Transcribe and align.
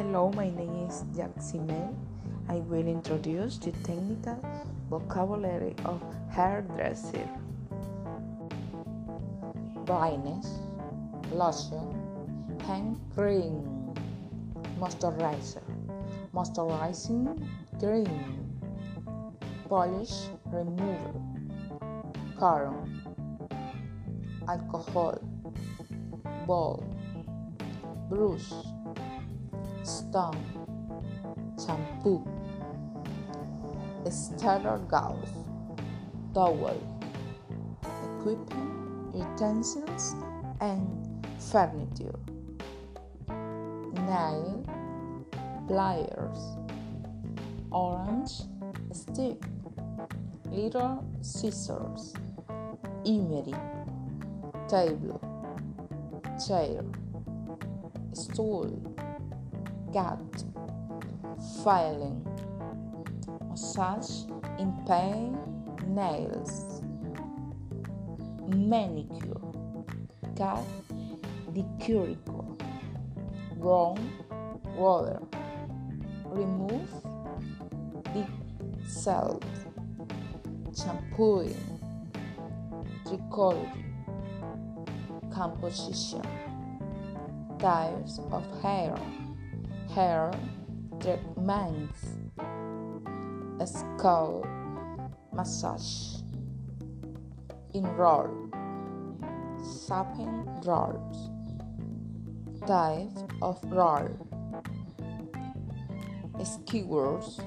Hello, 0.00 0.32
my 0.34 0.48
name 0.48 0.88
is 0.88 1.04
Jack 1.14 1.28
Simel. 1.36 1.94
I 2.48 2.54
will 2.70 2.88
introduce 2.88 3.58
the 3.58 3.70
technical 3.84 4.40
vocabulary 4.88 5.74
of 5.84 6.00
hairdresser. 6.30 7.28
Brightness, 9.84 10.48
lotion, 11.34 11.92
hand 12.64 12.98
cream, 13.14 13.60
moisturizer, 14.80 15.60
moisturizing 16.32 17.36
cream, 17.78 18.56
polish 19.68 20.30
remover, 20.46 21.20
carbon, 22.38 23.04
alcohol, 24.48 25.20
ball, 26.46 26.82
brush 28.08 28.50
stone, 29.82 30.44
shampoo, 31.64 32.26
starter 34.10 34.78
gauze, 34.88 35.32
towel, 36.34 36.80
equipment, 38.18 39.14
utensils, 39.14 40.14
and 40.60 41.26
furniture, 41.38 42.18
nail, 44.06 44.64
pliers, 45.68 46.38
orange 47.70 48.32
stick, 48.92 49.38
little 50.50 51.04
scissors, 51.20 52.14
emery, 53.06 53.54
table, 54.68 55.20
chair, 56.46 56.82
stool 58.12 58.99
cat, 59.92 60.44
filing, 61.64 62.24
massage 63.48 64.24
in 64.58 64.72
pain, 64.86 65.36
nails, 65.86 66.82
manicure, 68.46 69.40
cat, 70.36 70.64
decuricle, 71.52 72.56
wrong, 73.56 73.98
water, 74.76 75.20
remove, 76.26 76.88
the 78.14 78.26
self, 78.86 79.42
shampooing, 80.76 81.56
trichology, 83.04 83.84
composition, 85.32 86.22
types 87.58 88.20
of 88.30 88.62
hair 88.62 88.96
hair 89.94 90.30
treatments, 91.00 92.06
scalp 93.64 94.46
massage, 95.32 96.20
enroll, 97.74 98.30
shopping 99.86 100.46
rolls, 100.64 101.30
type 102.66 103.08
of 103.42 103.58
roll, 103.64 104.08
skewers, 106.44 107.40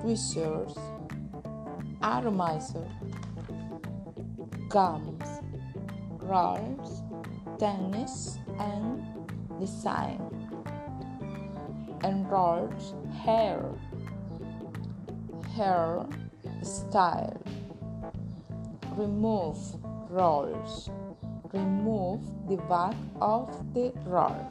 tweezers, 0.00 0.76
atomizer, 2.02 2.86
gums, 4.68 5.40
rolls, 6.20 7.02
tennis, 7.58 8.38
and 8.60 9.02
design 9.58 10.37
enrolled 12.04 12.74
hair 13.24 13.62
hair 15.58 16.06
style. 16.62 17.42
Remove 18.96 19.58
rolls. 20.08 20.90
Remove 21.52 22.20
the 22.48 22.56
back 22.68 22.94
of 23.20 23.48
the 23.74 23.92
roll 24.04 24.46